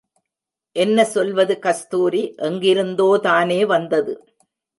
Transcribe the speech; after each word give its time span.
என்ன 0.75 1.03
சொல்வது 1.05 1.59
கஸ்தூரி 1.59 2.33
எங்கிருந்தோதானே 2.37 3.65
வந்தது. 3.65 4.15